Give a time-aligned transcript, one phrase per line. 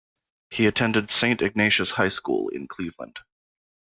[0.49, 3.19] He attended Saint Ignatius High School in Cleveland.